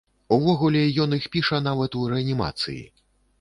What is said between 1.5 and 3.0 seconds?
нават у рэанімацыі!